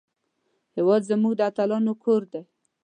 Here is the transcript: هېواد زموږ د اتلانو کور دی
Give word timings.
هېواد 0.75 1.01
زموږ 1.11 1.33
د 1.37 1.41
اتلانو 1.49 1.93
کور 2.03 2.21
دی 2.31 2.41